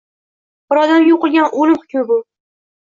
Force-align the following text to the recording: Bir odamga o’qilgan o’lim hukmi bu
Bir 0.71 0.81
odamga 0.85 1.13
o’qilgan 1.19 1.55
o’lim 1.61 1.81
hukmi 1.85 2.07
bu 2.11 2.23